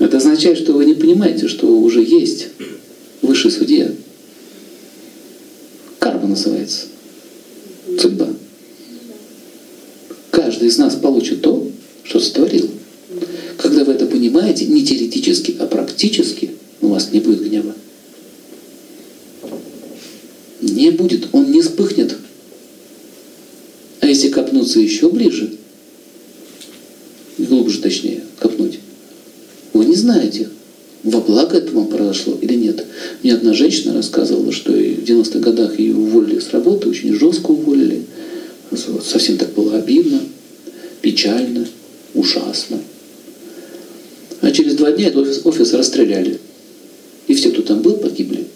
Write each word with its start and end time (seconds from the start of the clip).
Это 0.00 0.16
означает, 0.16 0.58
что 0.58 0.72
вы 0.72 0.86
не 0.86 0.94
понимаете, 0.94 1.46
что 1.46 1.66
уже 1.66 2.02
есть 2.02 2.48
высший 3.20 3.50
судья. 3.50 3.92
Карма 5.98 6.26
называется. 6.26 6.86
Судьба. 7.98 8.28
Каждый 10.30 10.68
из 10.68 10.78
нас 10.78 10.96
получит 10.96 11.42
то, 11.42 11.70
что 12.02 12.18
сотворил. 12.18 12.70
Когда 13.58 13.84
вы 13.84 13.92
это 13.92 14.06
понимаете, 14.06 14.66
не 14.66 14.84
теоретически, 14.84 15.56
а 15.58 15.66
практически, 15.66 16.52
у 16.80 16.88
вас 16.88 17.12
не 17.12 17.20
будет 17.20 17.46
гнева. 17.46 17.74
Не 20.62 20.90
будет, 20.90 21.28
он 21.32 21.52
не 21.52 21.60
вспыхнет. 21.60 22.16
А 24.00 24.06
если 24.06 24.28
копнуться 24.28 24.80
еще 24.80 25.10
ближе, 25.10 25.52
глубже 27.36 27.80
точнее, 27.80 28.09
знаете, 30.00 30.48
во 31.02 31.20
благо 31.20 31.56
это 31.56 31.72
вам 31.72 31.88
произошло 31.88 32.36
или 32.40 32.54
нет. 32.54 32.84
Мне 33.22 33.34
одна 33.34 33.54
женщина 33.54 33.94
рассказывала, 33.94 34.52
что 34.52 34.72
в 34.72 34.76
90-х 34.76 35.38
годах 35.38 35.78
ее 35.78 35.94
уволили 35.94 36.40
с 36.40 36.50
работы, 36.50 36.88
очень 36.88 37.14
жестко 37.14 37.50
уволили. 37.50 38.04
Совсем 39.04 39.36
так 39.36 39.52
было 39.54 39.78
обидно, 39.78 40.20
печально, 41.00 41.66
ужасно. 42.14 42.80
А 44.40 44.50
через 44.50 44.74
два 44.74 44.92
дня 44.92 45.08
этот 45.08 45.26
офис, 45.26 45.40
офис 45.44 45.72
расстреляли. 45.72 46.38
И 47.26 47.34
все, 47.34 47.50
кто 47.50 47.62
там 47.62 47.82
был, 47.82 47.94
погибли. 47.94 48.46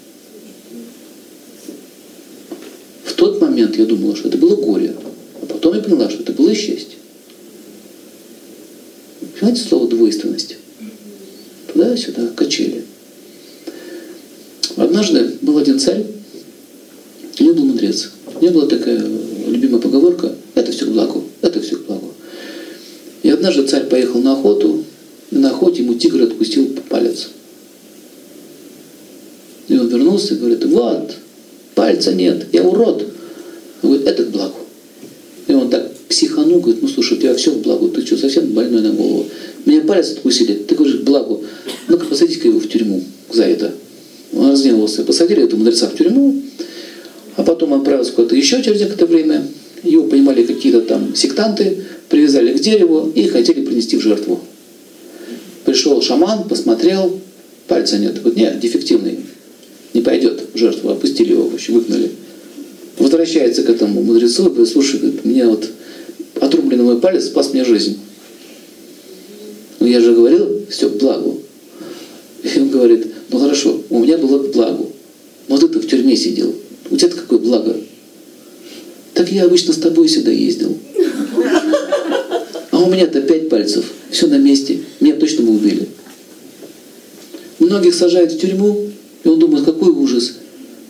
В 3.04 3.12
тот 3.15 3.40
момент 3.40 3.76
я 3.76 3.87
думала, 3.87 4.16
что 4.16 4.29
это 4.29 4.38
было 4.38 4.56
горе. 4.56 4.95
А 5.42 5.46
потом 5.46 5.74
я 5.74 5.80
поняла, 5.80 6.10
что 6.10 6.23
это 6.23 6.32
было 6.32 6.54
счастье. 6.54 6.96
Понимаете 9.38 9.68
слово 9.68 9.88
двойственность? 9.88 10.56
Туда-сюда, 11.74 12.28
качели. 12.34 12.84
Однажды 14.77 15.37
был 15.43 15.59
один 15.59 15.79
царь, 15.79 16.04
него 17.45 17.54
был 17.54 17.65
мудрец. 17.66 18.10
У 18.40 18.45
него 18.45 18.54
была 18.54 18.66
такая 18.66 19.04
любимая 19.46 19.80
поговорка 19.80 20.35
«это 20.54 20.73
все 20.73 20.87
к 20.87 20.90
благу, 20.90 21.24
это 21.43 21.60
все 21.60 21.76
к 21.76 21.87
благу». 21.87 22.13
И 23.23 23.30
однажды 23.30 23.66
царь 23.66 23.87
поехал 23.87 24.21
на 24.21 24.32
охоту, 24.32 24.85
и 25.30 25.37
на 25.37 25.51
охоте 25.51 25.82
ему 25.82 25.95
тигр 25.95 26.23
откусил 26.23 26.68
палец. 26.88 27.29
И 29.68 29.79
он 29.79 29.88
вернулся 29.88 30.35
и 30.35 30.38
говорит, 30.38 30.65
вот, 30.66 31.15
пальца 31.74 32.13
нет, 32.13 32.46
я 32.52 32.63
урод. 32.63 33.02
Он 33.82 33.91
говорит, 33.91 34.07
это 34.07 34.24
к 34.24 34.30
благу. 34.30 34.59
И 35.48 35.52
он 35.52 35.70
так 35.70 35.95
психанул, 36.09 36.60
говорит, 36.60 36.82
ну 36.82 36.88
слушай, 36.88 37.16
у 37.16 37.20
тебя 37.20 37.35
все 37.35 37.51
в 37.51 37.63
благу, 37.63 37.88
ты 37.88 38.04
что, 38.04 38.16
совсем 38.16 38.52
больной 38.52 38.82
на 38.82 38.93
голову? 38.93 39.26
Меня 39.65 39.80
палец 39.82 40.13
откусили, 40.13 40.54
ты 40.54 40.74
говоришь, 40.74 41.01
к 41.01 41.04
благу. 41.04 41.45
Ну-ка, 41.88 42.07
посадите-ка 42.07 42.49
его 42.49 42.60
в 42.60 42.68
тюрьму 42.68 43.02
за 43.30 43.45
это. 43.45 43.74
Он 44.32 44.51
разгневался, 44.51 45.04
посадили 45.04 45.43
этого 45.43 45.59
мудреца 45.59 45.88
в 45.88 45.96
тюрьму, 45.96 46.43
а 47.37 47.43
потом 47.43 47.74
отправился 47.74 48.13
куда-то 48.13 48.37
еще 48.37 48.63
через 48.63 48.80
некоторое 48.80 49.07
время. 49.07 49.46
Его 49.82 50.04
поймали 50.04 50.45
какие-то 50.45 50.80
там 50.80 51.15
сектанты, 51.15 51.85
привязали 52.09 52.57
к 52.57 52.60
дереву 52.60 53.13
и 53.15 53.26
хотели 53.29 53.65
принести 53.65 53.96
в 53.96 54.01
жертву. 54.01 54.41
Пришел 55.65 56.01
шаман, 56.01 56.49
посмотрел, 56.49 57.21
пальца 57.68 57.98
нет. 57.98 58.21
Вот 58.24 58.37
нет, 58.37 58.60
дефективный. 58.60 59.19
Не 59.93 60.01
пойдет 60.01 60.43
в 60.52 60.59
жертву. 60.59 60.91
Опустили 60.91 61.32
его, 61.32 61.48
вообще 61.48 61.73
выгнали. 61.73 62.10
Возвращается 62.98 63.63
к 63.63 63.71
этому 63.71 64.03
мудрецу 64.03 64.44
говорит, 64.44 64.69
слушай, 64.69 65.00
говорит, 65.00 65.25
мне 65.25 65.47
вот 65.47 65.69
отрубленный 66.41 66.84
мой 66.84 67.00
палец 67.00 67.26
спас 67.26 67.53
мне 67.53 67.65
жизнь. 67.65 67.98
Ну 69.81 69.87
я 69.87 70.00
же 70.00 70.15
говорил, 70.15 70.62
все 70.71 70.88
к 70.88 70.97
благу. 70.97 71.41
Говорит, 72.84 73.06
ну 73.31 73.38
хорошо, 73.38 73.81
у 73.88 74.00
меня 74.00 74.19
было 74.19 74.41
к 74.41 74.53
благу. 74.53 74.93
Но 75.49 75.56
ты-то 75.56 75.81
в 75.81 75.87
тюрьме 75.87 76.15
сидел. 76.19 76.54
У 76.91 76.97
тебя-то 76.99 77.16
какое 77.16 77.38
благо? 77.38 77.75
Так 79.14 79.32
я 79.32 79.47
обычно 79.47 79.72
с 79.72 79.78
тобой 79.78 80.06
сюда 80.06 80.31
ездил. 80.31 80.76
А 82.72 82.78
у 82.78 82.91
меня-то 82.91 83.22
пять 83.22 83.48
пальцев. 83.48 83.86
Все 84.10 84.26
на 84.26 84.36
месте. 84.36 84.81
Меня 85.00 85.14
точно 85.14 85.44
бы 85.44 85.54
убили. 85.54 85.88
Многих 87.58 87.94
сажают 87.94 88.32
в 88.32 88.38
тюрьму, 88.38 88.91
и 89.25 89.28
он 89.28 89.38
думает, 89.38 89.64
какой 89.64 89.88
ужас. 89.88 90.34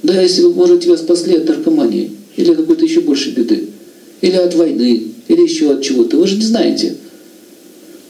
Да, 0.02 0.20
если 0.20 0.42
вы, 0.42 0.52
может, 0.52 0.82
тебя 0.82 0.96
спасли 0.96 1.36
от 1.36 1.46
наркомании, 1.46 2.10
или 2.34 2.54
какой-то 2.54 2.84
еще 2.84 3.02
большей 3.02 3.34
беды, 3.34 3.68
или 4.20 4.34
от 4.34 4.52
войны, 4.56 5.12
или 5.28 5.42
еще 5.42 5.70
от 5.70 5.82
чего-то. 5.82 6.16
Вы 6.16 6.26
же 6.26 6.38
не 6.38 6.44
знаете. 6.44 6.96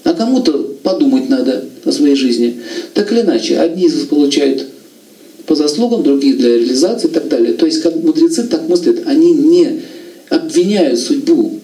А 0.04 0.14
кому-то 0.14 0.63
подумать 0.84 1.28
надо 1.28 1.64
о 1.84 1.90
своей 1.90 2.14
жизни. 2.14 2.60
Так 2.92 3.10
или 3.10 3.22
иначе, 3.22 3.58
одни 3.58 3.86
из 3.86 3.96
вас 3.96 4.04
получают 4.04 4.68
по 5.46 5.56
заслугам, 5.56 6.04
другие 6.04 6.34
для 6.34 6.56
реализации 6.56 7.08
и 7.08 7.10
так 7.10 7.28
далее. 7.28 7.54
То 7.54 7.66
есть 7.66 7.82
как 7.82 7.96
мудрецы 7.96 8.44
так 8.44 8.68
мыслят, 8.68 9.00
они 9.06 9.32
не 9.32 9.80
обвиняют 10.28 11.00
судьбу 11.00 11.60